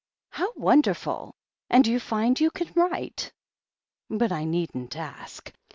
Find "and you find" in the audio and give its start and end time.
1.69-2.39